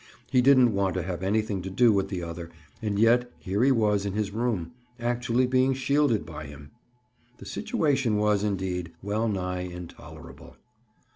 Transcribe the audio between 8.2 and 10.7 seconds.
indeed, well nigh intolerable.